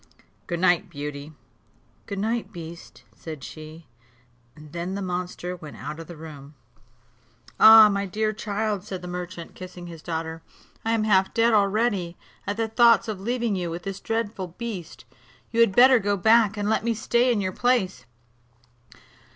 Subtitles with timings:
[0.47, 1.31] Good night, Beauty."
[2.07, 3.85] "Good night, beast," said she;
[4.55, 6.55] and then the monster went out of the room.
[7.59, 7.87] "Ah!
[7.87, 10.41] my dear child," said the merchant, kissing his daughter,
[10.83, 12.17] "I am half dead already,
[12.47, 15.05] at the thoughts of leaving you with this dreadful beast;
[15.51, 18.07] you had better go back, and let me stay in your place."